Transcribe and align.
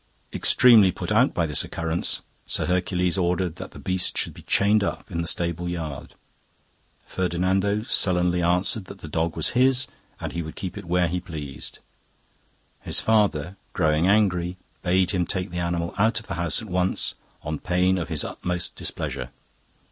Extremely 0.33 0.91
put 0.91 1.11
out 1.11 1.31
by 1.31 1.45
this 1.45 1.63
occurrence, 1.63 2.21
Sir 2.47 2.65
Hercules 2.65 3.19
ordered 3.19 3.57
that 3.57 3.69
the 3.69 3.77
beast 3.77 4.17
should 4.17 4.33
be 4.33 4.41
chained 4.41 4.83
up 4.83 5.11
in 5.11 5.21
the 5.21 5.27
stable 5.27 5.69
yard. 5.69 6.15
Ferdinando 7.05 7.83
sullenly 7.83 8.41
answered 8.41 8.85
that 8.85 9.01
the 9.01 9.07
dog 9.07 9.35
was 9.37 9.49
his, 9.49 9.85
and 10.19 10.33
he 10.33 10.41
would 10.41 10.55
keep 10.55 10.75
it 10.75 10.85
where 10.85 11.07
he 11.07 11.19
pleased. 11.21 11.77
His 12.81 12.99
father, 12.99 13.57
growing 13.73 14.07
angry, 14.07 14.57
bade 14.81 15.11
him 15.11 15.27
take 15.27 15.51
the 15.51 15.59
animal 15.59 15.93
out 15.99 16.19
of 16.19 16.25
the 16.25 16.33
house 16.33 16.63
at 16.63 16.67
once, 16.67 17.13
on 17.43 17.59
pain 17.59 17.99
of 17.99 18.09
his 18.09 18.23
utmost 18.23 18.75
displeasure. 18.75 19.29